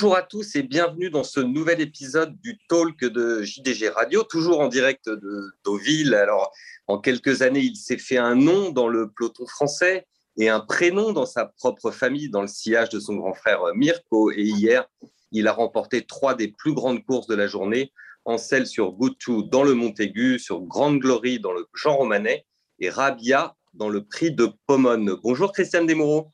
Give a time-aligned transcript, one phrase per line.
[0.00, 4.60] Bonjour à tous et bienvenue dans ce nouvel épisode du Talk de JDG Radio, toujours
[4.60, 6.14] en direct de Deauville.
[6.14, 6.52] Alors,
[6.86, 10.06] en quelques années, il s'est fait un nom dans le peloton français
[10.36, 14.30] et un prénom dans sa propre famille, dans le sillage de son grand frère Mirko.
[14.30, 14.86] Et hier,
[15.32, 17.92] il a remporté trois des plus grandes courses de la journée,
[18.24, 22.46] en celle sur Goutou dans le Montaigu, sur Grande Glory dans le Jean Romanet
[22.78, 25.16] et Rabia dans le prix de Pomone.
[25.24, 26.30] Bonjour Christiane Desmoureaux.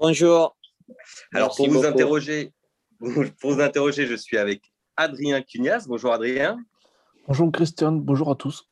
[0.00, 0.56] Bonjour.
[1.32, 2.52] Alors pour vous interroger,
[2.98, 4.62] pour vous interroger, je suis avec
[4.96, 5.84] Adrien Cunias.
[5.86, 6.58] Bonjour Adrien.
[7.26, 8.68] Bonjour Christiane, bonjour à tous.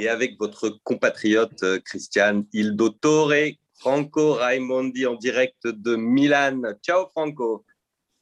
[0.00, 3.32] Et avec votre compatriote euh, Christiane Il Dottore,
[3.74, 6.62] Franco Raimondi en direct de Milan.
[6.82, 7.64] Ciao Franco.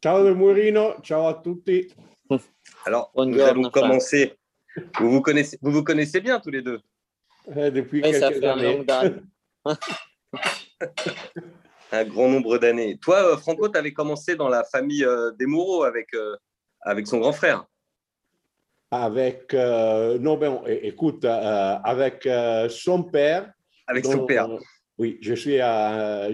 [0.02, 1.88] Ciao de Murino, ciao à tutti.
[2.84, 4.34] Alors, nous allons commencer.
[5.00, 6.80] Vous vous, connaissez, vous vous connaissez bien tous les deux
[7.56, 8.84] eh, Depuis quelques années.
[11.92, 12.98] un grand nombre d'années.
[12.98, 16.36] Toi, euh, Franco, tu avais commencé dans la famille euh, des Moureaux avec, euh,
[16.80, 17.64] avec son grand frère.
[18.90, 22.28] Avec, non, ben, écoute, avec
[22.68, 23.52] son père.
[23.88, 24.48] Avec son père.
[24.96, 25.58] oui, je suis,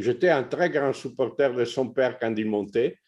[0.03, 2.99] j'étais un très grand supporter de son père quand il montait.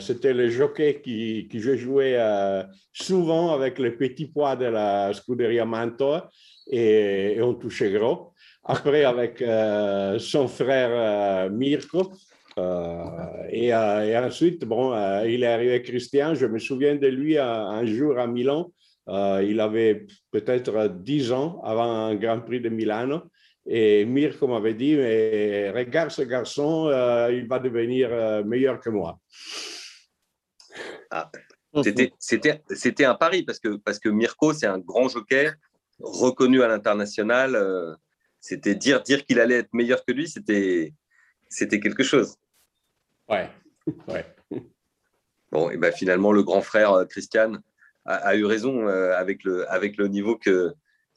[0.00, 2.18] C'était le jockey qui, qui je jouais
[2.90, 6.30] souvent avec les petits poids de la Scuderia Mantoa
[6.66, 8.32] et, et on touchait gros.
[8.64, 12.12] Après, avec euh, son frère euh, Mirko.
[12.58, 13.04] Euh,
[13.48, 14.92] et, et, ensuite, bon,
[15.24, 16.34] il est arrivé Christian.
[16.34, 18.70] Je me souviens de lui un, jour à Milan.
[19.08, 23.22] il avait peut-être 10 ans avant un Grand Prix de Milano.
[23.66, 26.88] Et Mirko m'avait dit, mais regarde ce garçon,
[27.30, 29.18] il va devenir meilleur que moi.
[31.10, 31.30] Ah,
[32.18, 35.54] c'était un pari parce que, parce que Mirko, c'est un grand joker
[36.00, 37.96] reconnu à l'international.
[38.40, 40.94] C'était dire, dire qu'il allait être meilleur que lui, c'était,
[41.48, 42.36] c'était quelque chose.
[43.28, 43.50] Ouais,
[44.08, 44.26] ouais.
[45.52, 47.54] Bon, et ben finalement, le grand frère euh, Christian
[48.04, 50.72] a, eu raison euh, avec, le, avec le niveau que,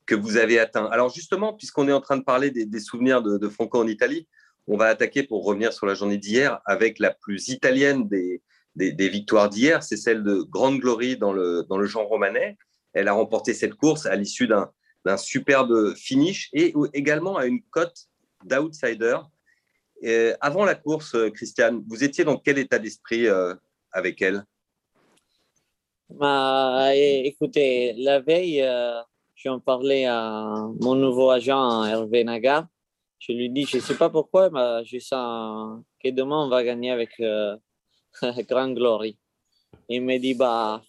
[0.05, 0.85] que vous avez atteint.
[0.87, 4.27] Alors justement, puisqu'on est en train de parler des, souvenirs de, Franco en Italie,
[4.67, 8.41] on va attaquer pour revenir sur la journée d'hier avec la plus italienne des,
[8.75, 12.57] des, victoires d'hier, c'est celle de Grande Glory dans le, dans le Jean Romanet.
[12.93, 14.71] Elle a remporté cette course à l'issue d'un,
[15.05, 18.07] d'un superbe finish et également à une cote
[18.45, 19.17] d'outsider.
[20.41, 23.53] Avant la course, Christiane, vous étiez dans quel état d'esprit euh,
[23.91, 24.45] avec elle?
[26.09, 29.01] Bah, Écoutez, la veille, euh,
[29.35, 32.67] j'en parlais à mon nouveau agent Hervé Naga.
[33.19, 36.63] Je lui dis, je ne sais pas pourquoi, mais je sens que demain on va
[36.63, 37.55] gagner avec euh,
[38.49, 39.17] Grand Glory.
[39.87, 40.83] Il me dit, bah,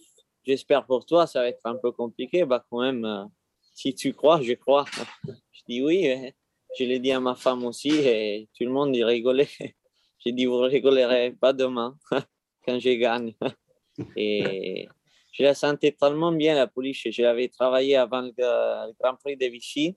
[0.45, 2.45] j'espère pour toi, ça va être un peu compliqué.
[2.45, 3.25] Bah, quand même, euh,
[3.75, 4.85] si tu crois, je crois.
[5.27, 6.33] Je dis oui.
[6.79, 9.49] Je l'ai dit à ma femme aussi et tout le monde y rigolait.
[10.19, 11.97] J'ai dit, vous rigolerez pas demain
[12.67, 13.35] quand je gagne.
[14.17, 14.89] Et
[15.33, 17.03] je la sentais tellement bien, la police.
[17.09, 19.97] Je l'avais travaillé avant le, Grand Prix de Vichy.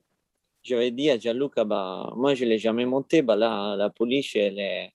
[0.62, 3.22] J'avais dit à Gianluca, bah, moi, je ne l'ai jamais monté.
[3.22, 4.92] Bah, là, la police, elle est,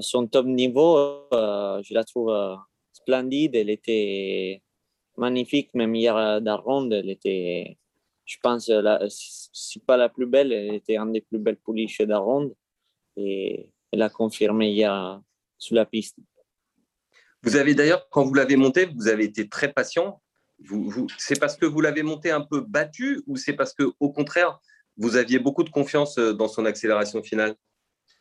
[0.00, 2.54] son top niveau, euh, je la trouve euh,
[2.92, 3.56] splendide.
[3.56, 4.62] Elle était
[5.16, 7.78] magnifique, même hier dans ronde, elle était,
[8.24, 12.00] je pense, la, si pas la plus belle, elle était une des plus belles pouliches
[12.00, 12.54] de ronde
[13.16, 15.20] et elle a confirmé hier
[15.58, 16.16] sur la piste.
[17.42, 20.20] Vous avez d'ailleurs, quand vous l'avez monté, vous avez été très patient.
[20.58, 23.92] Vous, vous, c'est parce que vous l'avez monté un peu battu ou c'est parce que,
[24.00, 24.58] au contraire,
[24.96, 27.54] vous aviez beaucoup de confiance dans son accélération finale?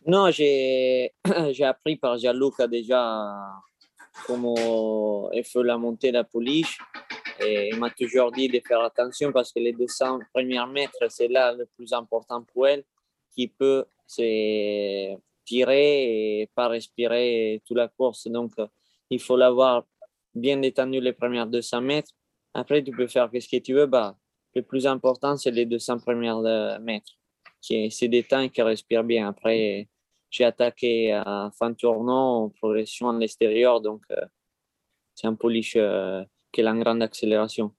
[0.05, 1.13] Non, j'ai,
[1.51, 3.41] j'ai appris par Gianluca déjà
[4.25, 6.79] comment il faut la monter la pouliche.
[7.45, 11.51] Et m'a toujours dit de faire attention parce que les 200 premiers mètres, c'est là
[11.51, 12.85] le plus important pour elle,
[13.31, 18.27] qui peut se tirer et pas respirer toute la course.
[18.27, 18.53] Donc,
[19.09, 19.85] il faut l'avoir
[20.33, 22.11] bien détendu les premières 200 mètres.
[22.53, 23.85] Après, tu peux faire ce que tu veux.
[23.85, 24.17] Bah,
[24.53, 27.11] le plus important, c'est les 200 premiers mètres.
[27.59, 29.27] C'est des temps qui respirent bien.
[29.27, 29.89] Après,
[30.35, 33.79] j'ai attaqué à fin tournant en progression à l'extérieur.
[33.79, 34.25] Donc, euh,
[35.13, 37.73] c'est un polish euh, qui a une grande accélération.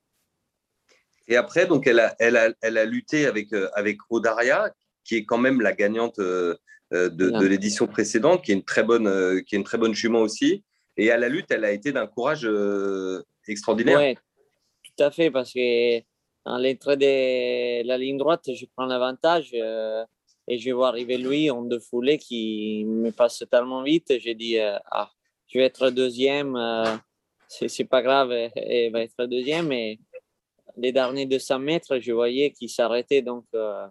[1.29, 4.73] Et après, donc, elle, a, elle, a, elle a lutté avec, euh, avec Odaria,
[5.05, 6.59] qui est quand même la gagnante de,
[6.91, 10.65] de l'édition précédente, qui est, une très bonne, qui est une très bonne jument aussi.
[10.97, 12.49] Et à la lutte, elle a été d'un courage
[13.47, 13.99] extraordinaire.
[13.99, 19.53] Oui, tout à fait, parce que à l'entrée de la ligne droite, je prends l'avantage
[20.49, 24.13] et je vois arriver lui en deux foulées qui me passe tellement vite.
[24.19, 25.11] J'ai dit, euh, ah,
[25.49, 26.97] je vais être deuxième, euh,
[27.49, 29.69] c'est pas grave, il va être deuxième.
[29.69, 29.99] Mais
[30.77, 33.23] les derniers 200 mètres, je voyais qu'il s'arrêtait.
[33.23, 33.87] Donc euh,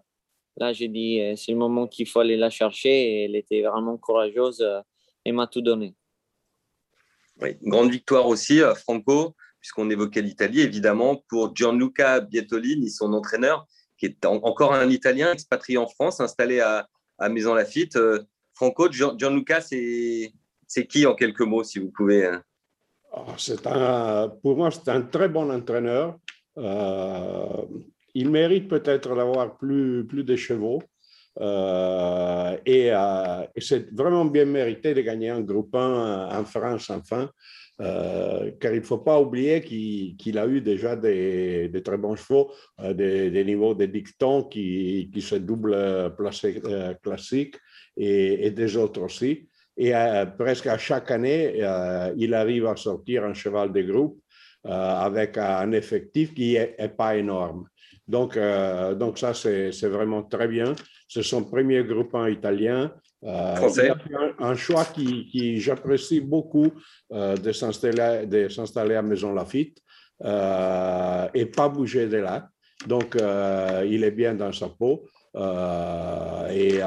[0.56, 2.88] là, j'ai dit, c'est le moment qu'il faut aller la chercher.
[2.88, 4.66] Et elle était vraiment courageuse
[5.24, 5.94] et m'a tout donné.
[7.42, 13.66] Oui, grande victoire aussi, Franco, puisqu'on évoquait l'Italie, évidemment, pour Gianluca Bietolini, son entraîneur,
[13.98, 16.88] qui est encore un Italien expatrié en France, installé à,
[17.18, 17.98] à Maison Lafitte.
[18.54, 22.30] Franco, Gianluca, c'est qui en quelques mots, si vous pouvez
[23.16, 26.18] ah, c'est un, Pour moi, c'est un très bon entraîneur.
[26.58, 27.62] Euh,
[28.14, 30.82] il mérite peut-être d'avoir plus, plus de chevaux.
[31.40, 36.90] Euh, et, euh, et c'est vraiment bien mérité de gagner un groupe 1 en France
[36.90, 37.30] enfin,
[37.78, 42.50] car il ne faut pas oublier qu'il a eu déjà des, très bons chevaux,
[42.94, 46.62] des, niveaux de dictons qui, se double placé
[47.02, 47.56] classique
[47.96, 49.48] et, des autres aussi.
[49.76, 49.92] Et
[50.38, 51.62] presque à chaque année,
[52.16, 54.20] il arrive à sortir un cheval de groupe
[54.64, 57.66] avec un effectif qui n'est pas énorme.
[58.06, 60.74] Donc, euh, donc ça, c'est vraiment très bien.
[61.08, 62.92] C'est son premier groupement italien.
[63.24, 63.90] Euh, Français.
[64.38, 66.70] Un, choix qui, qui j'apprécie beaucoup
[67.12, 69.78] euh, de s'installer à Maison Lafitte
[70.24, 72.48] euh, et pas bouger de là.
[72.86, 75.06] Donc, euh, il est bien dans sa peau.
[76.50, 76.80] Et,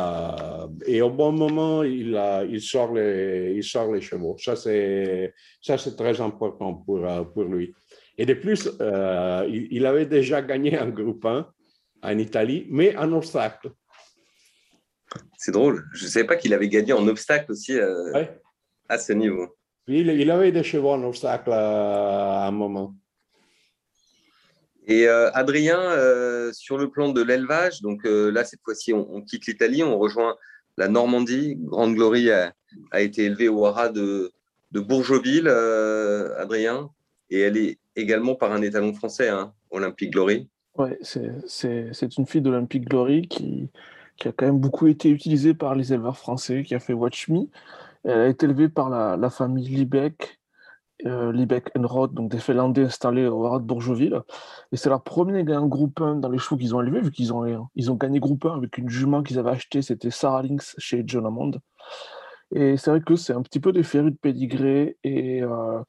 [0.88, 4.38] et, au bon moment, il, il, sort les, il sort les chevaux.
[4.40, 5.34] Ça, c'est
[5.98, 7.74] très important pour, pour lui.
[8.20, 11.48] Et de plus, euh, il, avait déjà gagné un groupe 1
[12.04, 13.72] en Italie, mais en obstacle.
[15.38, 15.86] C'est drôle.
[15.94, 18.26] Je ne savais pas qu'il avait gagné en obstacle aussi euh,
[18.88, 19.56] à ce niveau.
[19.88, 22.94] Il, avait des chevaux en obstacle à un moment.
[24.86, 25.80] Et euh, Adrien,
[26.54, 30.36] sur le plan de l'élevage, donc là, cette fois-ci, on, quitte l'Italie, on rejoint
[30.78, 31.56] la Normandie.
[31.58, 32.54] Grande Glory a,
[32.94, 34.32] été élevée au haras de,
[34.72, 35.48] de Bourgeauville,
[36.38, 36.90] Adrien,
[37.32, 40.48] et elle est également par un étalon français, hein, Olympique Glory.
[40.78, 43.70] Oui, c'est une fille d'Olympique Glory qui,
[44.20, 47.30] qui, a quand même beaucoup été utilisée par les éleveurs français, qui a fait Watch
[47.30, 47.48] Me.
[48.04, 50.40] Elle a été élevée par la, famille Liebeck,
[51.06, 54.22] euh, Liebeck Roth, donc des Finlandais installés au Haras de Bourgeauville.
[54.72, 57.34] Et c'est leur premier gain groupe 1 dans les chevaux qu'ils ont élevés, vu qu'ils
[57.34, 60.76] ont, ils ont gagné groupe 1 avec une jument qu'ils avaient achetée, c'était Sarah Lynx
[60.78, 61.60] chez John Hammond.
[62.52, 64.98] Et c'est vrai que c'est un petit peu des férus de pédigré.
[65.04, 65.82] Et, euh,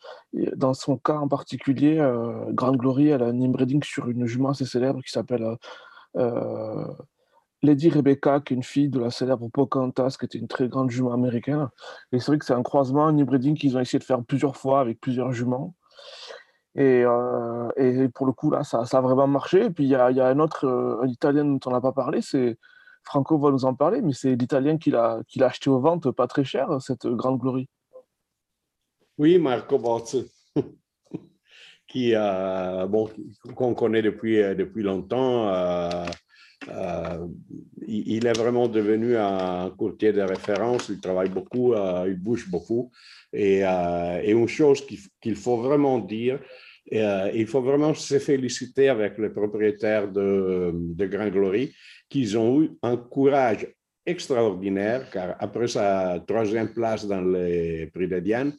[0.56, 4.50] dans son cas en particulier, euh, Grande Glory, elle a un inbreeding sur une jument
[4.50, 5.56] assez célèbre qui s'appelle
[6.16, 6.84] euh,
[7.62, 10.90] Lady Rebecca, qui est une fille de la célèbre Pocahontas, qui était une très grande
[10.90, 11.68] jument américaine.
[12.12, 14.56] Et c'est vrai que c'est un croisement, un inbreeding qu'ils ont essayé de faire plusieurs
[14.56, 15.74] fois avec plusieurs juments.
[16.76, 17.04] Et,
[17.76, 19.64] et pour le coup, là, ça, a vraiment marché.
[19.66, 20.66] Et puis, il y a, un autre,
[21.02, 22.56] un Italien dont on n'a pas parlé, c'est
[23.04, 26.44] Franco va nous en parler, mais c'est l'Italien qui l'a acheté aux ventes pas très
[26.44, 27.68] cher, cette grande glorie.
[29.18, 30.30] Oui, Marco Bozzi,
[31.86, 33.10] qui euh, bon,
[33.54, 35.48] qu'on connaît depuis, euh, depuis longtemps.
[36.68, 37.26] Euh,
[37.86, 40.88] il est vraiment devenu un courtier de référence.
[40.88, 41.74] Il travaille beaucoup,
[42.06, 42.90] il bouge beaucoup.
[43.32, 44.84] Et, et une chose
[45.20, 46.38] qu'il faut vraiment dire,
[46.90, 51.72] il faut vraiment se féliciter avec le propriétaire de, de Grand Glory
[52.08, 53.66] qu'ils ont eu un courage
[54.04, 58.52] extraordinaire, car après sa troisième place dans les prix de Diane,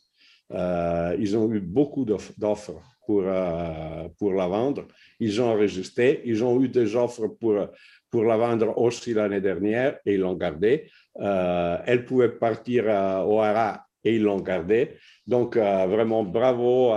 [0.52, 2.82] euh, ils ont eu beaucoup d'offres
[3.12, 4.84] pour, euh, pour la vendre.
[5.20, 6.22] Ils ont résisté.
[6.24, 7.56] Ils ont eu des offres pour,
[8.10, 10.90] pour la vendre aussi l'année dernière et ils l'ont gardée.
[11.20, 12.86] Euh, elle pouvait partir
[13.28, 14.86] au Hara et ils l'ont gardée.
[15.28, 16.94] Donc, vraiment bravo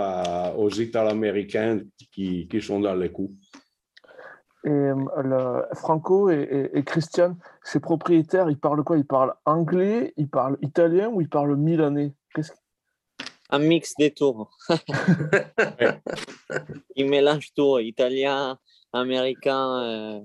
[0.57, 1.81] aux Italo-Américains
[2.13, 3.35] qui, qui sont dans les coups.
[4.63, 4.89] Et
[5.73, 8.97] Franco et, et, Christian, ses propriétaires, ils parlent quoi?
[8.97, 12.13] Ils parlent anglais, ils parlent italien ou ils parlent milanais?
[13.49, 14.49] Un mix des tours.
[16.95, 18.57] ils mélangent tout, italien,
[18.91, 19.83] américain.
[19.83, 20.19] Euh,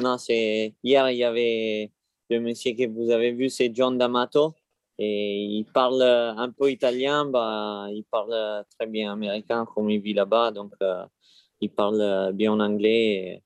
[0.00, 1.90] non, c'est hier il y avait
[2.30, 4.54] le monsieur que vous avez vu, c'est John D'Amato
[4.98, 10.14] et il parle un peu italien, bah il parle très bien américain comme il vit
[10.14, 11.04] là-bas, donc euh,
[11.60, 13.42] il parle bien anglais.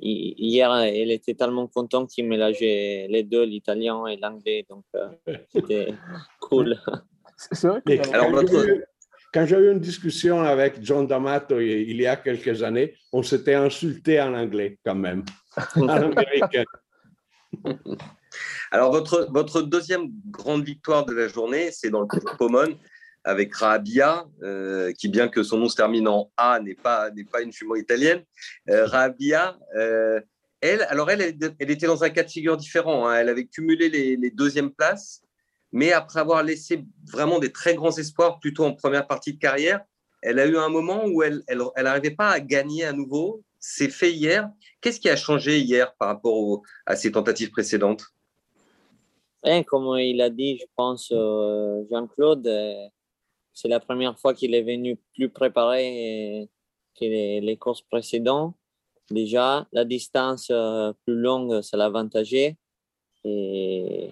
[0.00, 4.64] Hier, elle était tellement contente qu'il mélangeait les deux, l'italien et l'anglais.
[4.68, 5.08] Donc, euh,
[5.48, 5.92] c'était
[6.40, 6.78] cool.
[7.38, 7.80] C'est vrai
[8.12, 8.42] Alors,
[9.32, 13.54] quand j'ai eu une discussion avec John D'Amato il y a quelques années, on s'était
[13.54, 15.24] insulté en anglais quand même,
[15.76, 16.64] en américain.
[18.70, 22.76] Alors, votre, votre deuxième grande victoire de la journée, c'est dans le Pomone
[23.24, 27.24] avec Rabia, euh, qui bien que son nom se termine en A, n'est pas, n'est
[27.24, 28.22] pas une jument italienne.
[28.70, 30.20] Euh, Rabia, euh,
[30.60, 33.06] elle, alors elle, elle, était dans un cas de figure différent.
[33.06, 33.16] Hein.
[33.20, 35.22] Elle avait cumulé les, les, deuxièmes places,
[35.72, 39.84] mais après avoir laissé vraiment des très grands espoirs, plutôt en première partie de carrière,
[40.22, 41.42] elle a eu un moment où elle
[41.76, 43.42] n'arrivait pas à gagner à nouveau.
[43.60, 44.50] C'est fait hier.
[44.80, 48.04] Qu'est-ce qui a changé hier par rapport à ses tentatives précédentes?
[49.66, 51.12] Comme il a dit, je pense,
[51.90, 52.48] Jean-Claude,
[53.54, 56.48] c'est la première fois qu'il est venu plus préparé
[56.98, 58.54] que les, courses précédentes.
[59.10, 62.56] Déjà, la distance euh, plus longue, ça l'avantagé.
[63.24, 64.10] Et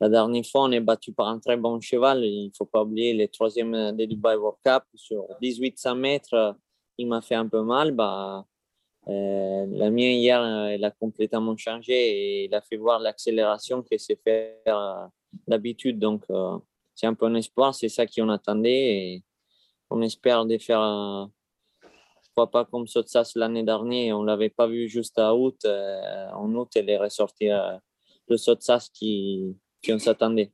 [0.00, 2.24] la dernière fois, on est battu par un très bon cheval.
[2.24, 6.56] Il ne faut pas oublier le troisième des Dubai World Cup sur 1800 mètres.
[6.96, 7.92] Il m'a fait un peu mal.
[7.92, 8.46] Bah,
[9.08, 13.98] euh, la mienne hier, elle a complètement changé et il a fait voir l'accélération que
[13.98, 15.06] c'est faire euh,
[15.46, 15.98] d'habitude.
[15.98, 16.58] Donc, euh,
[16.94, 17.74] c'est un peu un espoir.
[17.74, 19.22] C'est ça qu'on attendait.
[19.90, 21.28] On espère de faire,
[22.22, 24.16] pourquoi pas comme Sotsas l'année dernière.
[24.16, 25.66] On ne l'avait pas vu juste à août.
[25.66, 27.50] en août, elle est ressortie
[28.28, 30.50] le Sotsas qui, qui on s'attendait.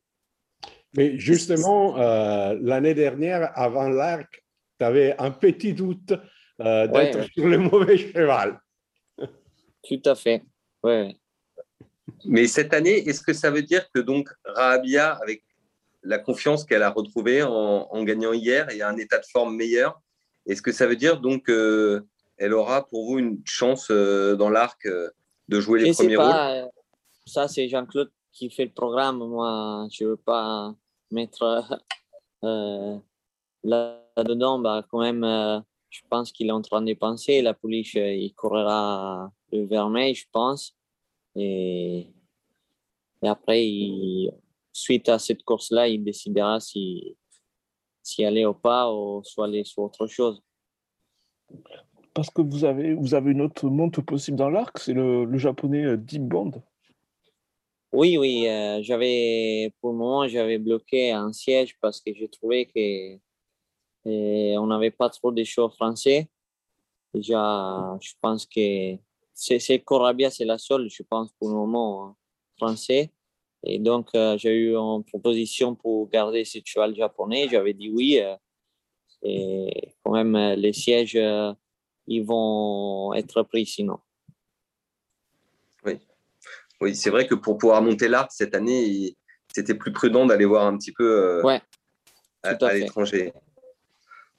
[0.97, 4.45] Mais justement, l'année dernière, avant l'arc,
[4.79, 6.13] tu avais un petit doute
[6.61, 8.59] euh, d'être sur le mauvais cheval.
[9.87, 10.43] Tout à fait.
[10.83, 11.17] Ouais.
[12.25, 15.45] Mais cette année, est-ce que ça veut dire que donc Rahabia, avec
[16.03, 20.01] la confiance qu'elle a retrouvée en, gagnant hier et un état de forme meilleur,
[20.47, 24.87] est-ce que ça veut dire donc qu'elle aura pour vous une chance euh, dans l'arc
[24.87, 25.11] euh,
[25.49, 26.71] de jouer les premiers rôles?
[27.27, 29.19] Ça, c'est Jean-Claude qui fait le programme.
[29.19, 30.75] Moi, je ne veux pas
[31.11, 31.67] mettre
[33.63, 34.59] là-dedans.
[34.59, 35.25] Bah, quand même,
[35.97, 37.43] je pense qu'il est en train de penser.
[37.43, 40.77] La police, euh, il courra le vermeil, je pense.
[41.35, 42.13] Et,
[43.23, 43.65] après,
[44.73, 47.17] suite à cette course-là, il décidera si,
[48.19, 50.43] aller ou pas, ou soit aller sur autre chose.
[52.15, 55.85] Parce que vous avez, vous avez une autre monte possible dans l'arc, c'est le, japonais
[55.85, 56.63] euh, Deep Bond.
[57.97, 62.67] Oui, oui, euh, j'avais, pour le moment, j'avais bloqué un siège parce que j'ai trouvé
[62.67, 63.19] que
[64.09, 66.29] et on n'avait pas trop de choix français.
[67.15, 68.99] Déjà, je pense que
[69.35, 72.17] c'est Corabia, c'est la seule, je pense, pour le moment hein,
[72.59, 73.13] français.
[73.65, 77.49] Et donc, euh, j'ai eu une proposition pour garder ce cheval japonais.
[77.51, 78.21] J'avais dit oui.
[78.21, 78.37] Euh,
[79.23, 81.19] et quand même, euh, les sièges,
[82.07, 83.99] ils vont être pris sinon.
[86.81, 89.17] Oui, c'est vrai que pour pouvoir monter l'arc cette année,
[89.55, 91.61] c'était plus prudent d'aller voir un petit peu ouais,
[92.43, 93.33] à l'étranger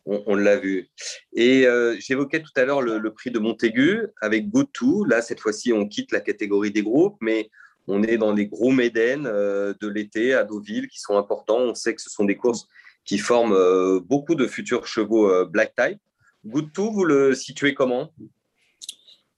[0.08, 0.90] on, l'a vu.
[1.34, 4.70] Et euh, j'évoquais tout à l'heure le, prix de Montaigu avec Good
[5.08, 7.50] Là, cette fois-ci, on quitte la catégorie des groupes, mais
[7.88, 11.60] on est dans les gros médènes euh, de l'été à Deauville qui sont importants.
[11.60, 12.68] On sait que ce sont des courses
[13.06, 16.00] qui forment euh, beaucoup de futurs chevaux black type.
[16.46, 18.12] Good vous le situez comment?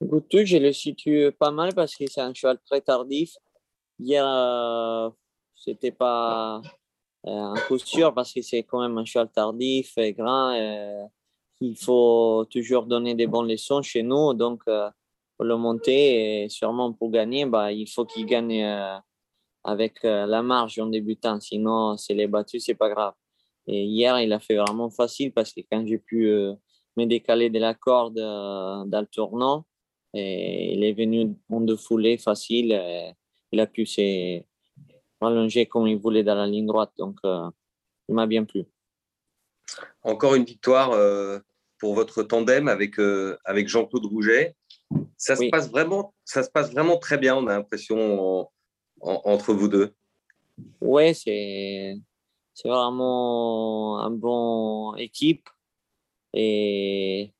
[0.00, 3.36] Good je le situe pas mal parce que c'est un cheval très tardif.
[3.98, 5.12] Hier,
[5.54, 6.62] c'était pas
[7.26, 10.52] euh, un coup sûr parce que c'est quand même un cheval tardif et grand.
[10.54, 11.04] Euh,
[11.60, 14.32] il faut toujours donner des bonnes leçons chez nous.
[14.32, 14.88] Donc, euh,
[15.36, 18.64] pour le monter sûrement pour gagner, bah, il faut qu'il gagne
[19.64, 21.40] avec la marge en débutant.
[21.40, 23.14] Sinon, c'est les battus, c'est pas grave.
[23.66, 26.26] Et hier, il a fait vraiment facile parce que quand j'ai pu
[26.96, 29.64] me décaler de la corde dans le tournant,
[30.14, 32.80] et il est venu en deux foulées facile.
[33.52, 34.42] il a pu se,
[35.20, 36.92] rallonger comme il voulait dans la ligne droite.
[36.98, 37.48] Donc, euh,
[38.08, 38.64] il m'a bien plu.
[40.02, 41.38] Encore une victoire euh,
[41.78, 44.56] pour votre tandem avec, euh, avec Jean-Claude Rouget.
[45.16, 48.48] Ça, se passe vraiment, ça se passe vraiment très bien, on a l'impression,
[49.00, 49.94] entre vous deux.
[50.80, 51.94] Oui, c'est,
[52.64, 55.48] vraiment un bon équipe.
[56.34, 57.32] Et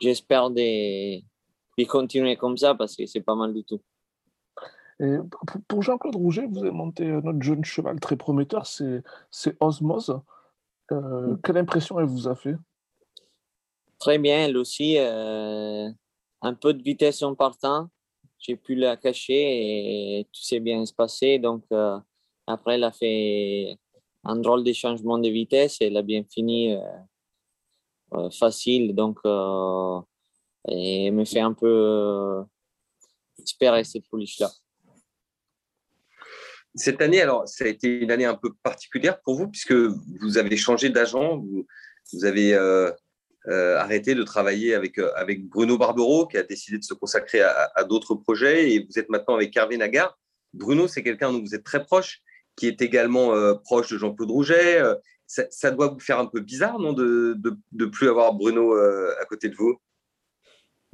[0.00, 1.20] j'espère de,
[1.78, 3.80] de continuer comme ça parce que c'est pas mal du tout
[5.68, 9.02] pour Jean-Claude Rouget, vous avez monté notre jeune cheval très prometteur, c'est
[9.60, 10.20] Osmose.
[10.92, 11.40] Euh, mm.
[11.42, 12.54] quelle impression elle vous a fait?
[13.98, 14.96] Très bien, elle aussi.
[14.98, 15.90] Euh,
[16.42, 17.88] un peu de vitesse en partant.
[18.38, 21.38] J'ai pu la cacher et tout s'est bien passé.
[21.38, 21.98] Donc, euh,
[22.46, 23.78] après, elle a fait
[24.24, 26.76] un drôle de changement de vitesse et elle a bien fini
[28.30, 28.94] facile.
[28.94, 29.18] Donc,
[30.68, 32.42] et me fait un peu
[33.38, 34.50] espérer cette pouliche-là.
[36.76, 40.38] Cette année, alors, ça a été une année un peu particulière pour vous, puisque vous
[40.38, 42.90] avez changé d'agent, vous, avez euh,
[43.48, 47.42] euh, arrêté de travailler avec, euh, avec Bruno Barbero, qui a décidé de se consacrer
[47.42, 50.18] à, d'autres projets, et vous êtes maintenant avec Hervé Nagar.
[50.52, 52.20] Bruno, c'est quelqu'un dont vous êtes très proche,
[52.56, 54.82] qui est également proche de Jean-Claude Rouget.
[55.26, 57.38] Ça, doit vous faire un peu bizarre, non, de
[57.72, 59.78] ne plus avoir Bruno à côté de vous?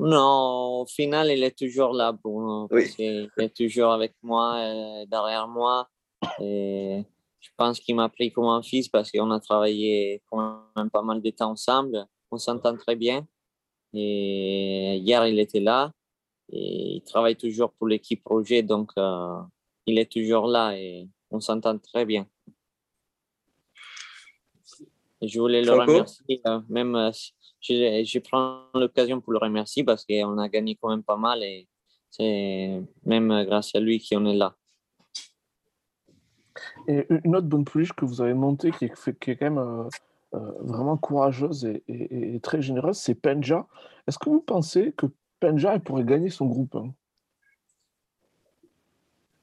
[0.00, 5.46] Non, au final, il est toujours là pour Il est toujours avec moi, euh, derrière
[5.46, 5.88] moi.
[6.40, 7.04] Et
[7.40, 11.02] je pense qu'il m'a pris comme un fils parce qu'on a travaillé quand même pas
[11.02, 12.06] mal de temps ensemble.
[12.30, 13.26] On s'entend très bien.
[13.92, 15.92] Et hier, il était là.
[16.50, 18.62] Et il travaille toujours pour l'équipe projet.
[18.62, 19.40] Donc, euh,
[19.86, 22.26] il est toujours là et on s'entend très bien.
[25.22, 27.12] je voulais le remercier, même
[27.60, 31.68] je, prends l'occasion pour le remercier parce qu'on a gagné quand même pas mal et
[32.10, 34.56] c'est même grâce à lui qu'on est là.
[36.88, 39.88] Et une autre bonne pouliche que vous avez montée qui est, qui est quand même
[40.32, 43.66] vraiment courageuse et, très généreuse, c'est Penja.
[44.06, 45.06] Est-ce que vous pensez que
[45.40, 46.76] Penja pourrait gagner son groupe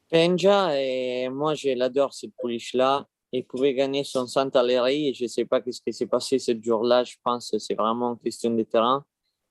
[0.10, 3.06] Penja, et moi je l'adore cette pouliche-là.
[3.38, 6.52] Il pouvait gagner son Santaleri et je ne sais pas ce qui s'est passé ce
[6.62, 7.04] jour-là.
[7.04, 9.06] Je pense que c'est vraiment une question de terrain.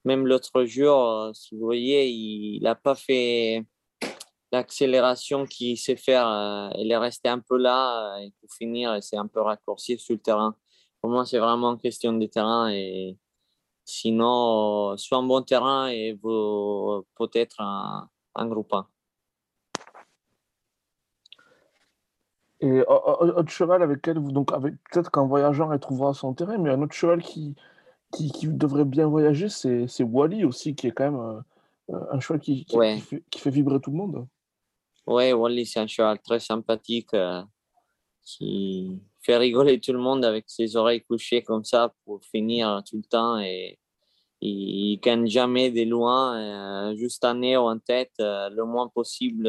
[0.04, 3.64] Même l'autre jour, si vous voyez, il n'a pas fait
[4.52, 6.26] l'accélération qu'il sait faire.
[6.26, 10.14] Euh, il est resté un peu là et pour finir, c'est un peu raccourci sur
[10.14, 10.56] le terrain.
[11.00, 13.16] Pour moi, c'est vraiment une question de terrain et
[13.84, 16.18] sinon, soit un bon terrain et
[17.16, 18.88] peut-être un, un groupe 1.
[22.66, 26.70] Et autre cheval avec lequel donc avec peut-être qu'en voyageant, elle trouvera son terrain, mais
[26.70, 27.54] un autre cheval qui,
[28.12, 31.44] qui, qui devrait bien voyager, c'est, c'est Wally aussi, qui est quand même
[31.90, 34.26] euh, un cheval qui, qui, fait, qui, fait, vibrer tout le monde.
[35.06, 37.40] Oui, Wally, c'est un cheval très sympathique euh,
[38.22, 42.96] qui fait rigoler tout le monde avec ses oreilles couchées comme ça pour finir tout
[42.96, 43.78] le temps et
[44.40, 49.48] il gagne jamais de loin, euh, juste un nez en tête, le moins possible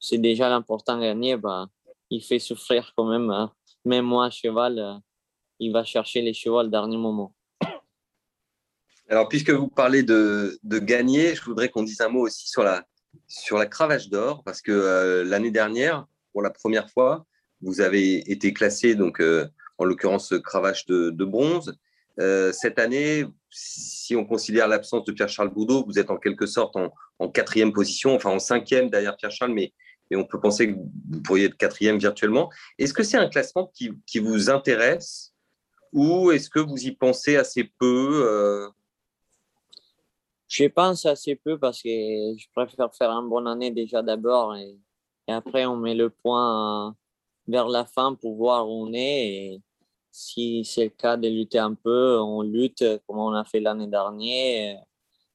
[0.00, 1.68] c'est déjà l'important gagner, bah,
[2.08, 3.30] il fait souffrir quand même.
[3.30, 3.52] Hein.
[3.84, 4.94] Même moi, cheval, euh,
[5.58, 7.34] il va chercher les chevaux au dernier moment.
[9.08, 12.62] Alors, puisque vous parlez de, de gagner, je voudrais qu'on dise un mot aussi sur
[12.62, 12.84] la,
[13.26, 17.26] sur la cravache d'or, parce que euh, l'année dernière, pour la première fois,
[17.60, 19.46] vous avez été classé, donc, euh,
[19.78, 21.76] en l'occurrence, cravache de, de bronze.
[22.52, 26.92] cette année, si on considère l'absence de Pierre-Charles Boudot, vous êtes en quelque sorte en,
[27.18, 29.72] en, quatrième position, enfin en cinquième derrière Pierre-Charles, mais,
[30.10, 30.78] et on peut penser que
[31.10, 32.50] vous pourriez être quatrième virtuellement.
[32.78, 35.32] Est-ce que c'est un classement qui, vous intéresse
[35.92, 38.68] ou est-ce que vous y pensez assez peu euh?
[40.48, 44.76] Je pense assez peu parce que je préfère faire une bonne année déjà d'abord et,
[45.28, 46.96] après on met le point
[47.46, 49.28] vers la fin pour voir où on est.
[49.28, 49.62] Et
[50.10, 53.86] si c'est le cas de lutter un peu, on lutte comme on a fait l'année
[53.86, 54.82] dernière.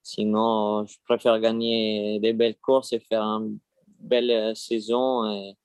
[0.04, 3.54] Sinon, je préfère gagner des belles courses et faire un
[4.00, 5.56] belle euh, saison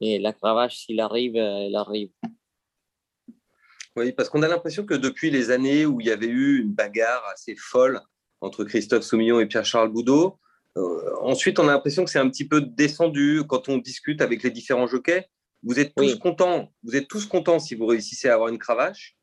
[0.00, 2.10] et, la cravache, s'il arrive, euh, elle arrive.
[3.96, 6.72] Oui, parce qu'on a l'impression que depuis les années où il y avait eu une
[6.72, 8.00] bagarre assez folle
[8.40, 10.38] entre Christophe Soumillon et Pierre-Charles Boudot,
[10.76, 14.42] euh, ensuite on a l'impression que c'est un petit peu descendu quand on discute avec
[14.42, 15.24] les différents jockeys.
[15.62, 19.16] Vous êtes tous contents, vous êtes tous contents si vous réussissez à avoir une cravache,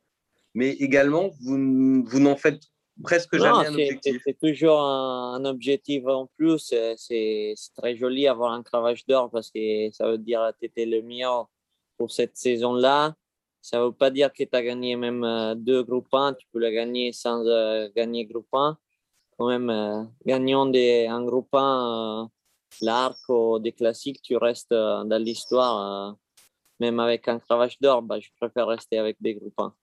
[0.56, 2.64] mais également vous, vous n'en faites
[3.04, 4.22] presque jamais un objectif.
[4.26, 6.74] C'est toujours un, objectif en plus.
[6.98, 10.86] C'est très joli avoir un cravache d'or parce que ça veut dire que tu étais
[10.86, 11.50] le meilleur
[11.98, 13.16] pour cette saison-là.
[13.62, 16.34] Ça ne veut pas dire que tu as gagné même euh, deux groupes 1.
[16.34, 18.78] Tu peux le gagner sans euh, gagner groupe 1.
[19.38, 22.28] Quand même, euh, gagnant des, un groupe 1,
[22.82, 26.16] l'arc ou des classiques, tu restes dans l'histoire.
[26.80, 29.74] même avec un cravache d'or, bah, je préfère rester avec des groupes 1.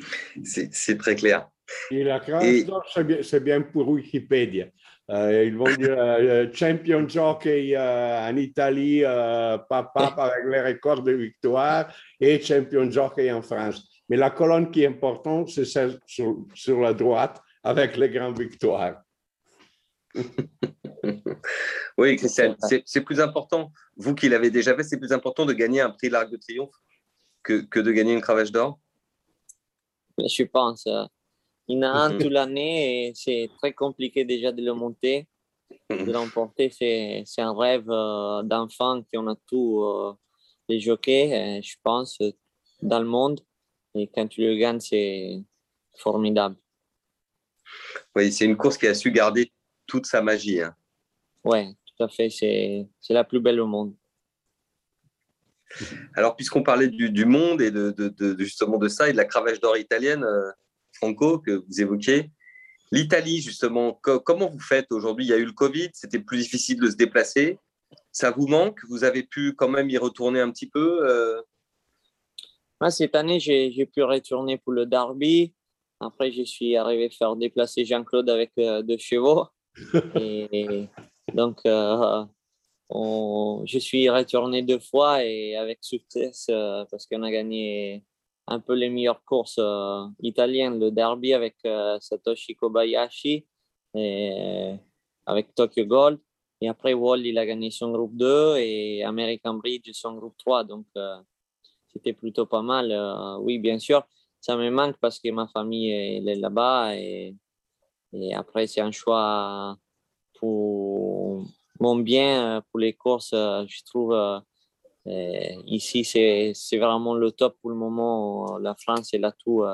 [0.44, 1.48] C'est très clair.
[1.90, 2.84] Et la cravache d'or,
[3.22, 4.66] c'est bien, pour Wikipédia.
[5.10, 11.12] Euh, ils vont dire euh, champion jockey euh, en Italie, papa avec les records de
[11.12, 13.88] victoire et champion jockey en France.
[14.08, 18.38] Mais la colonne qui est importante, c'est celle sur, sur, la droite avec les grandes
[18.38, 19.02] victoires.
[21.98, 25.80] oui, Christian, c'est plus important, vous qui l'avez déjà fait, c'est plus important de gagner
[25.80, 26.74] un prix l'Arc de Triomphe
[27.42, 28.78] que, que de gagner une cravache d'or?
[30.28, 30.86] je pense.
[31.68, 35.28] Il y en a un toute l'année et c'est très compliqué déjà de le monter.
[35.88, 40.12] De l'emporter, c'est, un rêve euh, d'enfant qu'on a tous euh,
[40.68, 42.18] les jockeys, je pense,
[42.82, 43.40] dans le monde.
[43.94, 45.42] Et quand tu le gagnes, c'est
[45.96, 46.56] formidable.
[48.16, 49.52] Oui, c'est une course qui a su garder
[49.86, 50.60] toute sa magie.
[50.60, 50.74] Hein.
[51.44, 52.30] Oui, tout à fait.
[52.30, 53.94] C'est, c'est la plus belle au monde.
[56.14, 59.76] Alors, puisqu'on parlait du, monde et de, justement de ça et de la cravache d'or
[59.76, 60.50] italienne, euh,
[60.92, 62.30] Franco, que vous évoquiez,
[62.92, 65.26] l'Italie, justement, comment vous faites aujourd'hui?
[65.26, 67.58] Il y a eu le Covid, c'était plus difficile de se déplacer.
[68.12, 68.80] Ça vous manque?
[68.88, 71.40] Vous avez pu quand même y retourner un petit peu euh?
[72.88, 75.52] Cette année, j'ai pu retourner pour le derby.
[76.00, 79.46] Après, je suis arrivé à faire déplacer Jean-Claude avec euh, deux chevaux.
[80.16, 80.88] Et,
[81.34, 81.60] donc,
[82.92, 88.04] je suis retourné deux fois et avec succès euh, parce qu'on a gagné
[88.46, 93.46] un peu les meilleures courses euh, italiennes, le derby avec euh, Satoshi Kobayashi
[93.94, 94.74] et
[95.26, 96.18] avec Tokyo Gold.
[96.60, 100.64] Et après, Wall, il a gagné son groupe 2 et American Bridge son groupe 3.
[100.64, 100.86] Donc,
[101.88, 102.92] c'était plutôt pas mal.
[103.40, 104.02] oui, bien sûr,
[104.40, 107.34] ça me manque parce que ma famille est là-bas et,
[108.12, 109.78] et après, c'est un choix
[110.34, 111.09] pour
[111.80, 113.32] mon bien, pour les courses.
[113.32, 114.42] Je trouve
[115.06, 118.58] ici, c'est vraiment le top pour le moment.
[118.58, 119.64] La France est l'atout.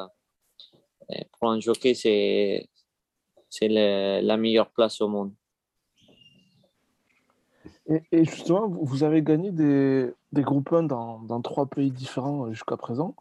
[1.39, 5.33] Pour un jockey, c'est la meilleure place au monde.
[7.89, 12.77] Et, justement, vous avez gagné des, des groupes 1 dans, dans, trois pays différents jusqu'à
[12.77, 13.15] présent.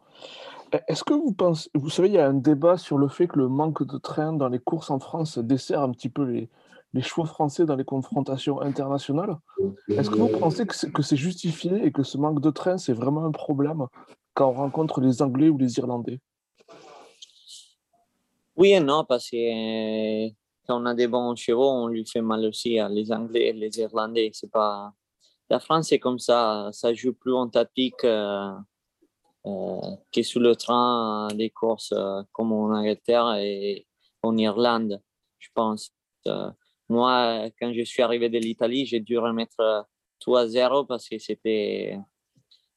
[0.88, 3.38] Est-ce que vous pensez, vous savez, il y a un débat sur le fait que
[3.38, 6.48] le manque de trains dans les courses en France dessert un petit peu les,
[6.96, 9.36] les chevaux français dans les confrontations internationales.
[9.88, 13.24] Est-ce que vous pensez que c'est justifié et que ce manque de trains, c'est vraiment
[13.24, 13.86] un problème
[14.34, 16.18] quand on rencontre les Anglais ou les Irlandais?
[18.56, 20.28] Oui et non, parce que
[20.66, 23.52] quand on a des bons chevaux, on lui fait mal aussi à les Anglais et
[23.52, 24.30] les Irlandais.
[24.32, 24.92] C'est pas...
[25.50, 26.70] La France, c'est comme ça.
[26.72, 28.52] Ça joue plus en tactique euh,
[29.44, 29.80] euh,
[30.12, 33.86] que sous le train des courses euh, comme en Angleterre et
[34.22, 35.00] en Irlande,
[35.38, 35.92] je pense.
[36.88, 39.86] Moi, quand je suis arrivé de l'Italie, j'ai dû remettre
[40.20, 41.98] tout à zéro parce que c'était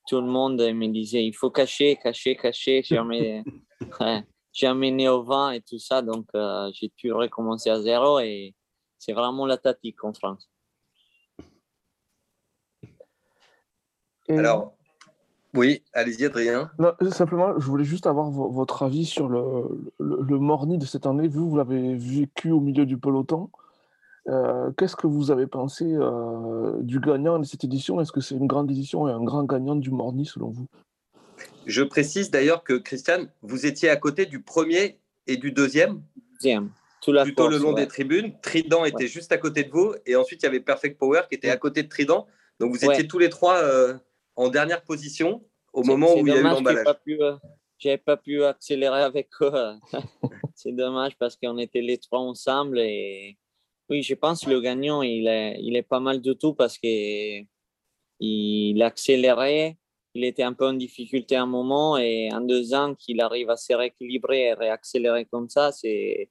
[0.07, 2.81] tout le monde me disait il faut cacher, cacher, cacher.
[2.83, 3.43] Jamais,
[4.51, 8.55] j'ai amené au vent et tout ça, donc euh, j'ai pu recommencer à zéro et
[8.97, 10.49] c'est vraiment la tactique en France.
[14.27, 14.75] Alors,
[15.55, 16.69] oui, allez-y Adrien.
[17.11, 21.27] simplement, je voulais juste avoir votre avis sur le, le, Morny de cette année.
[21.27, 23.49] Vous, vous l'avez vécu au milieu du peloton.
[24.29, 27.99] Euh, qu'est-ce que vous avez pensé euh, du gagnant de cette édition?
[27.99, 30.67] Est-ce que c'est une grande édition et un grand gagnant du Morny selon vous?
[31.65, 36.03] Je précise d'ailleurs que, Christiane, vous étiez à côté du premier et du deuxième.
[36.33, 36.71] Deuxième.
[37.01, 38.33] Tout plutôt le long des tribunes.
[38.41, 39.93] Trident était juste à côté de vous.
[40.05, 42.27] Et ensuite, il y avait Perfect Power qui était à côté de Trident.
[42.59, 43.95] Donc, vous étiez tous les trois euh,
[44.35, 46.85] en dernière position au moment où il y a eu l'emballage.
[47.07, 49.51] Je n'avais pas pu accélérer avec eux.
[50.55, 52.79] C'est dommage parce qu'on était les trois ensemble.
[52.79, 53.37] Et
[53.89, 57.47] oui, je pense que le gagnant, il est, il pas mal du tout parce qu'il
[58.81, 59.77] accélérait
[60.13, 63.49] il était un peu en difficulté à un moment et en deux ans qu'il arrive
[63.49, 66.29] à se rééquilibrer et réaccélérer comme ça, c'est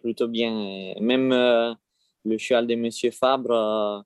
[0.00, 0.94] plutôt bien.
[1.00, 1.72] Même euh,
[2.24, 4.00] le cheval de Monsieur Fabre, euh,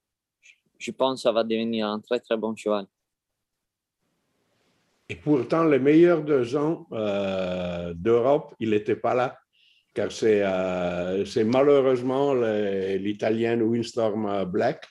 [0.79, 2.87] je pense que ça va devenir un très très bon cheval.
[5.09, 9.39] Et pourtant, les meilleurs deux ans euh, d'Europe, il n'était pas là,
[9.99, 14.87] car c'est malheureusement l'Italien Windstorm Black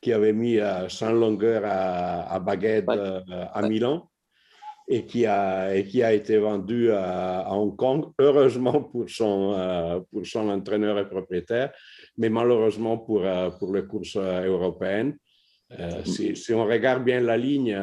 [0.00, 3.20] qui avait mis à 100 longueurs à, à Baguette euh,
[3.52, 4.10] à Milan
[4.88, 10.00] et qui a, et qui a été vendu à, Hong Kong, heureusement pour son, euh,
[10.10, 11.72] pour son entraîneur et propriétaire,
[12.18, 15.16] mais malheureusement pour, euh, pour les courses européennes.
[16.04, 17.78] si, si, on regarde bien la ligne,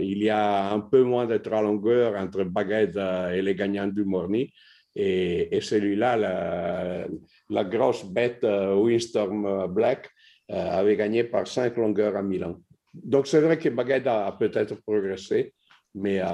[0.00, 4.06] il y a un peu moins de trois longueurs entre Baguette et les gagnants du
[4.06, 4.50] Morny.
[4.96, 7.06] Et, celui-là, la,
[7.50, 10.10] la, grosse bête Windstorm Black,
[10.50, 12.56] euh, avait gagné par cinq longueurs à Milan.
[12.92, 15.54] Donc, c'est vrai que Baguette a peut-être progressé,
[15.94, 16.26] mais euh,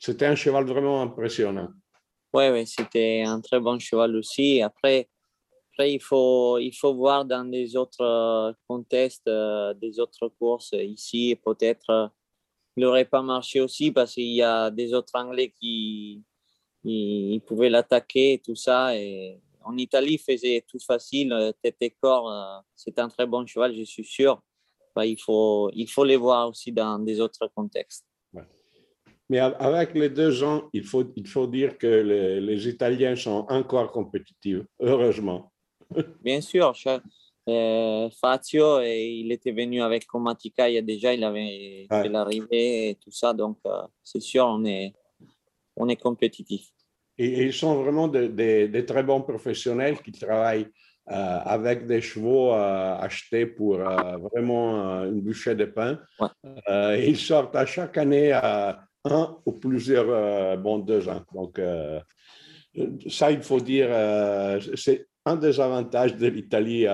[0.00, 1.68] c'était un cheval vraiment impressionnant.
[2.32, 4.62] Oui, c'était un très bon cheval aussi.
[4.62, 5.06] Après,
[5.72, 11.38] après il, faut, il faut voir dans des autres contextes, euh, des autres courses ici,
[11.44, 12.10] peut-être
[12.76, 16.22] il n'aurait pas marché aussi parce qu'il y a des autres Anglais qui
[16.84, 18.96] ils, pouvaient l'attaquer et tout ça.
[18.96, 22.30] Et en Italie, faisait tout facile, euh, tête et corps.
[22.30, 24.42] Euh, c'est un très bon cheval, je suis sûr.
[24.94, 28.06] Bah, il, faut, il faut les voir aussi dans des autres contextes.
[29.30, 33.90] Mais avec les deux ans, il faut, il faut dire que les, Italiens sont encore
[33.90, 35.50] compétitifs, heureusement.
[36.22, 36.74] Bien sûr.
[37.48, 42.08] Euh, Fazio, et il était venu avec Comatica il y a déjà, il avait fait
[42.10, 43.32] l'arrivée et tout ça.
[43.32, 43.58] Donc,
[44.02, 44.92] c'est sûr, on est,
[45.76, 46.70] on est compétitif.
[47.18, 50.68] Et, ils sont vraiment des très bons professionnels qui travaillent
[51.10, 56.00] euh, avec des chevaux euh, achetés pour euh, vraiment une bouchée de pain.
[56.96, 61.22] ils sortent à chaque année un ou plusieurs bons deux ans.
[61.34, 61.60] Donc,
[63.10, 63.88] ça, il faut dire,
[64.76, 66.86] c'est un des avantages de l'Italie,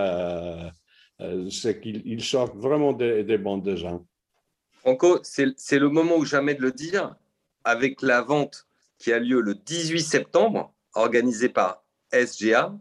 [1.52, 4.04] c'est qu'ils sortent vraiment des, bons deux ans.
[4.72, 7.14] Franco, c'est le moment ou jamais de le dire,
[7.62, 8.66] avec la vente
[9.00, 11.82] qui a lieu le 18 septembre, organisé par
[12.12, 12.72] SGA,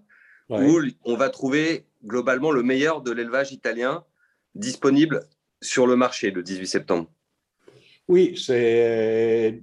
[0.50, 4.04] où on va trouver globalement le meilleur de l'élevage italien
[4.54, 5.22] disponible
[5.62, 7.10] sur le marché le 18 septembre.
[8.08, 9.62] Oui, c'est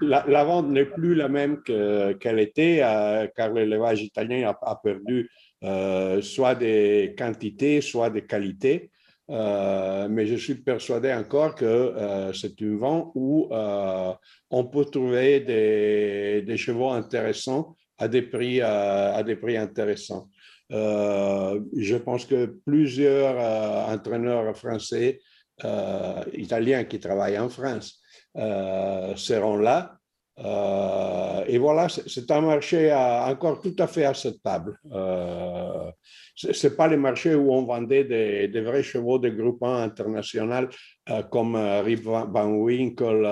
[0.00, 5.30] la, vente n'est plus la même qu'elle était, euh, car l'élevage italien a, perdu
[5.62, 8.90] euh, soit des quantités, soit des qualités.
[9.28, 13.48] Mais je suis persuadé encore que c'est une vente où
[14.50, 20.28] on peut trouver des, des, chevaux intéressants à des prix, à des prix intéressants.
[20.70, 23.36] je pense que plusieurs
[23.88, 25.20] entraîneurs français,
[26.32, 28.00] italiens qui travaillent en France,
[29.16, 29.95] seront là
[30.38, 34.78] euh, et voilà, c'est un marché encore tout à fait acceptable.
[34.92, 35.90] Euh,
[36.34, 40.68] ce n'est pas les marchés où on vendait des, vrais chevaux de groupements internationaux
[41.08, 43.26] euh, comme Rip Van Winkle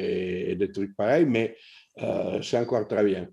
[0.00, 1.56] et, des trucs pareils, mais
[2.42, 3.28] c'est encore très bien.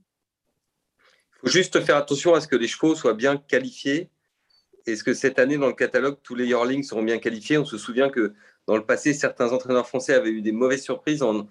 [1.36, 4.10] Il faut juste faire attention à ce que les chevaux soient bien qualifiés.
[4.86, 7.58] Est-ce que cette année, dans le catalogue, tous les yearlings seront bien qualifiés?
[7.58, 8.34] On se souvient que
[8.67, 11.48] dans le passé, certains entraîneurs français avaient eu des mauvaises surprises en,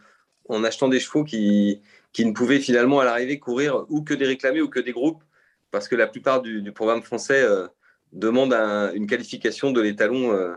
[0.48, 1.80] en achetant des chevaux qui,
[2.12, 5.22] qui ne pouvaient finalement à l'arrivée courir ou que des réclamés ou que des groupes,
[5.70, 7.66] parce que la plupart du, programme français euh,
[8.12, 8.52] demande
[8.94, 10.54] une qualification de l'étalon, euh,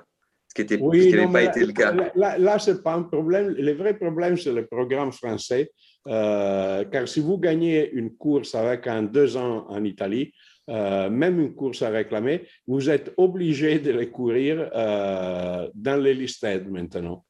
[0.49, 1.93] ce qui n'avait pas été le cas.
[2.15, 3.55] Là, là, ce n'est pas un problème.
[3.57, 5.71] Le vrai problème, c'est le programme français.
[6.07, 10.33] Euh, car si vous gagnez une course avec un deux ans en Italie,
[10.67, 17.23] même une course à réclamer, vous êtes obligé de les courir dans les listed maintenant.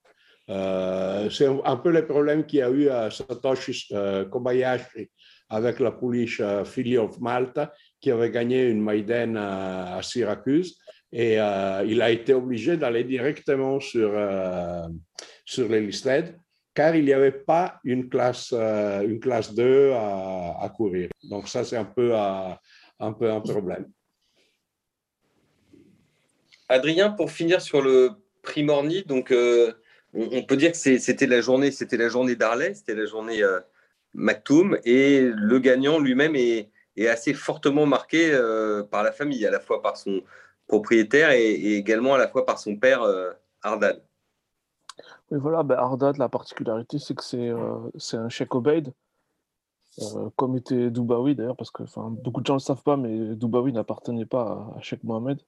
[0.50, 5.10] Euh, c'est un peu le problème qu'il y a eu à Satoshi euh, Kobayashi
[5.50, 10.78] avec la pouliche euh, Philly of Malta qui avait gagné une Maiden à, Syracuse
[11.12, 14.12] et il a été obligé d'aller directement sur,
[15.46, 16.38] sur les listed
[16.74, 21.08] car il n'y avait pas une classe, une classe 2 à, à courir.
[21.24, 23.88] Donc ça, c'est un peu, un peu un problème.
[26.68, 28.12] Adrien, pour finir sur le
[28.44, 29.34] Primorni, donc
[30.16, 32.36] on, peut dire que c'était la journée, c'était la journée
[32.74, 33.60] c'était la journée euh,
[34.14, 36.72] Mactoum, et le gagnant lui-même est,
[37.10, 40.22] assez fortement marqué euh, par la famille, à la fois par son
[40.68, 44.02] propriétaire et, également à la fois par son père euh, Ardad.
[45.30, 48.94] Oui, voilà, ben Ardad, la particularité, c'est que c'est un Sheikh Obeid,
[50.38, 51.84] comme était Dubawi d'ailleurs, parce que
[52.24, 55.42] beaucoup de gens ne le savent pas, mais Dubawi n'appartenait pas à, à Sheikh Mohamed.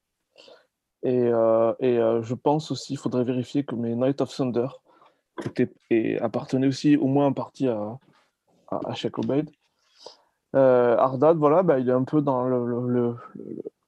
[1.02, 4.68] Et, euh, euh, je pense aussi, il faudrait vérifier que mes Night of Thunder
[5.44, 7.98] étaient, et appartenaient aussi au moins en partie à,
[8.68, 9.50] à, à Sheikh Obeid.
[10.56, 13.16] Euh, Ardad, voilà, bah, il est un peu dans le, le,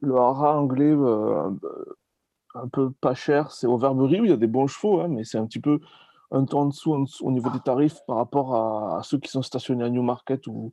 [0.02, 0.92] le, hara anglais,
[2.54, 3.50] un peu pas cher.
[3.50, 5.80] C'est Overbury où il y a des bons chevaux, hein, mais c'est un petit peu
[6.30, 9.82] un temps en dessous, au niveau des tarifs par rapport à, ceux qui sont stationnés
[9.84, 10.72] à Newmarket ou,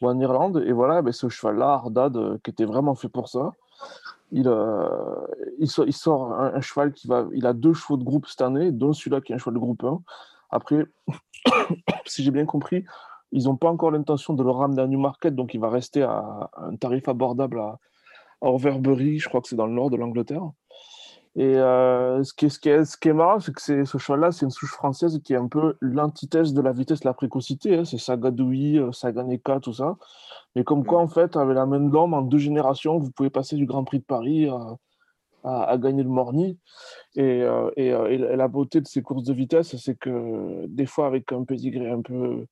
[0.00, 0.62] ou en Irlande.
[0.64, 3.52] Et voilà, bah, ce cheval-là, Ardad, qui était vraiment fait pour ça
[4.32, 5.26] il, euh,
[5.58, 7.26] il, sort, un, cheval qui va.
[7.34, 9.58] Il a deux chevaux de groupe cette année, dont celui-là qui est un cheval de
[9.58, 10.00] groupe 1.
[10.50, 10.86] Après,
[12.06, 12.84] si j'ai bien compris,
[13.32, 16.50] ils n'ont pas encore l'intention de le ramener à Newmarket, donc il va rester à,
[16.56, 17.78] un tarif abordable à,
[18.40, 20.42] Overbury, je crois que c'est dans le nord de l'Angleterre.
[21.34, 23.98] Et euh, ce, qui est, ce, qui est, ce, qui est, marrant, c'est que ce
[23.98, 27.14] cheval-là, c'est une souche française qui est un peu l'antithèse de la vitesse de la
[27.14, 27.78] précocité.
[27.78, 27.84] Hein.
[27.84, 29.96] C'est Sagadoui, euh, Saganeka, tout ça.
[30.54, 31.04] Mais comme quoi, mm.
[31.04, 34.00] en fait, avec la main d'homme, en deux générations, vous pouvez passer du Grand Prix
[34.00, 34.76] de Paris à,
[35.44, 36.58] à, gagner le Morny.
[37.16, 41.06] Et, euh, euh, et, la beauté de ces courses de vitesse, c'est que des fois,
[41.06, 42.46] avec un pedigree un peu,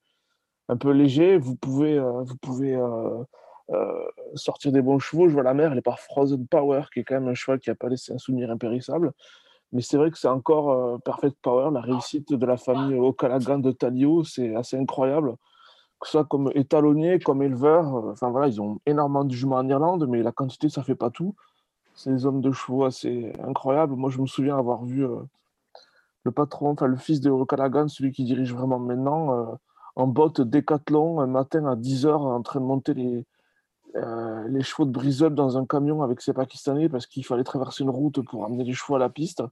[0.68, 2.78] un peu léger, vous pouvez, euh, vous pouvez
[4.34, 5.28] sortir des bons chevaux.
[5.28, 7.60] Je vois la mère, elle est par Frozen Power, qui est quand même un cheval
[7.60, 9.12] qui n'a pas laissé un souvenir impérissable.
[9.72, 13.70] Mais c'est vrai que c'est encore Perfect Power, la réussite de la famille Okalagan de
[13.70, 15.36] Talio, c'est assez incroyable
[16.00, 17.94] que soit comme étalonnier, comme éleveur.
[17.96, 20.94] Euh, enfin voilà, ils ont énormément de jumeaux en Irlande, mais la quantité, ça fait
[20.94, 21.34] pas tout.
[21.94, 23.94] C'est des hommes de chevaux assez incroyables.
[23.94, 25.16] Moi, je me souviens avoir vu euh,
[26.24, 29.54] le patron, enfin le fils de Callaghan, celui qui dirige vraiment maintenant, euh,
[29.96, 33.26] en botte décathlon un matin à 10h en train de monter les,
[33.94, 37.90] les chevaux de brise dans un camion avec ses Pakistanais parce qu'il fallait traverser une
[37.90, 39.42] route pour amener les chevaux à la piste.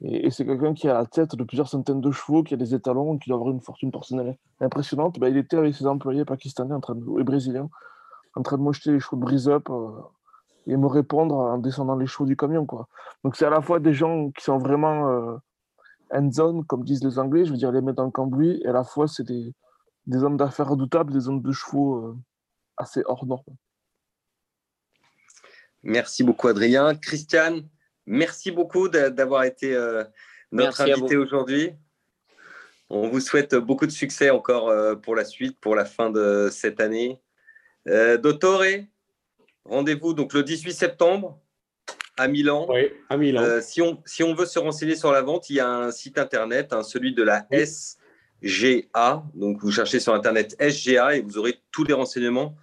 [0.00, 2.74] Et, c'est quelqu'un qui a la tête de plusieurs centaines de chevaux, qui a des
[2.74, 5.18] étalons, qui doit avoir une fortune personnelle impressionnante.
[5.18, 7.70] Ben, il était avec ses employés pakistanais en train de, et brésiliens
[8.36, 9.90] en train de m'acheter les chevaux de brise-up euh,
[10.66, 12.66] et me répondre en descendant les chevaux du camion.
[13.22, 15.36] Donc c'est à la fois des gens qui sont vraiment euh,
[16.12, 18.72] end-zone, comme disent les Anglais, je veux dire les mettre dans le cambouis, et à
[18.72, 19.54] la fois c'est des,
[20.06, 22.16] des, hommes d'affaires redoutables, des hommes de chevaux euh,
[22.76, 23.56] assez hors normes.
[25.82, 26.94] Merci beaucoup Adrien.
[26.94, 27.68] Christiane,
[28.06, 30.04] Merci beaucoup d'avoir été euh,
[30.52, 31.70] notre invité aujourd'hui.
[32.90, 36.48] On vous souhaite beaucoup de succès encore euh, pour la suite, pour la fin de
[36.52, 37.20] cette année.
[37.88, 38.64] Euh, Dottore,
[39.64, 41.40] rendez-vous donc le 18 septembre
[42.18, 42.66] à Milan.
[42.68, 43.42] Oui, à Milan.
[43.42, 45.90] Euh, si, on, si on veut se renseigner sur la vente, il y a un
[45.90, 49.24] site internet, hein, celui de la SGA.
[49.32, 52.54] Donc vous cherchez sur internet SGA et vous aurez tous les renseignements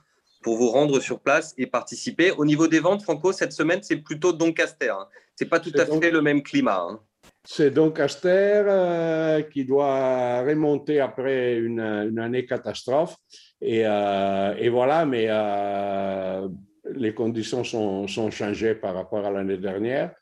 [0.41, 2.31] pour vous rendre sur place et participer.
[2.31, 4.89] Au niveau des ventes, Franco, cette semaine, c'est plutôt Doncaster.
[4.89, 5.07] Hein.
[5.35, 6.87] Ce n'est pas tout à fait le même climat.
[6.89, 6.99] Hein.
[7.43, 11.79] C'est Doncaster euh, qui doit remonter après une,
[12.19, 13.15] année catastrophe.
[13.61, 16.47] Et, euh, voilà, mais euh,
[16.93, 20.13] les conditions sont, changées par rapport à l'année dernière.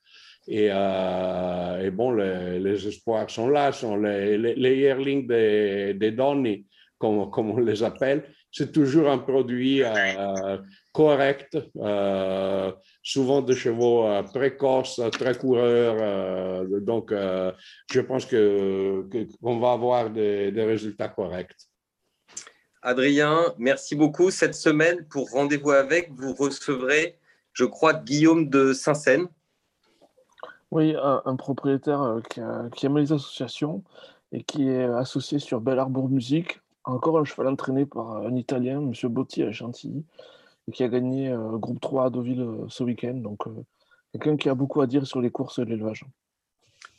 [0.47, 0.69] Et,
[1.91, 6.65] bon, les, espoirs sont là, sont les, les, yearlings des, des Donny,
[6.97, 10.57] comme, comme on les appelle c'est toujours un produit euh,
[10.91, 12.71] correct, euh,
[13.03, 16.65] souvent de chevaux euh, précoces, très coureurs.
[16.81, 21.55] donc, je pense qu'on que, qu'on va avoir des, des, résultats corrects.
[22.81, 24.31] Adrien, merci beaucoup.
[24.31, 27.19] Cette semaine, pour Rendez-vous avec, vous recevrez,
[27.53, 29.27] je crois, Guillaume de Saint-Seine.
[30.71, 33.83] Oui, un, propriétaire qui, a, qui aime les associations
[34.31, 36.59] et qui est associé sur Bel Arbour Musique
[36.89, 38.93] encore un cheval entraîné par un Italien, M.
[39.09, 40.05] Botti à Chantilly,
[40.73, 43.15] qui a gagné euh, groupe 3 à Deauville euh, ce week-end.
[43.15, 43.51] Donc, euh,
[44.13, 46.05] quelqu'un qui a beaucoup à dire sur les courses de l'élevage.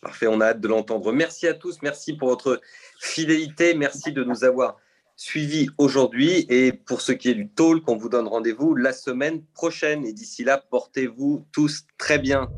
[0.01, 1.13] Parfait, on a hâte de l'entendre.
[1.13, 2.61] Merci à tous, merci pour votre
[2.99, 4.77] fidélité, merci de nous avoir
[5.17, 6.47] suivis aujourd'hui.
[6.49, 10.07] Et pour ce qui est du talk, on vous donne rendez-vous la semaine prochaine.
[10.07, 12.49] Et d'ici là, portez-vous tous très bien.